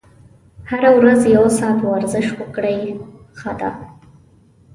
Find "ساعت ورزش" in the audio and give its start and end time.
1.57-2.27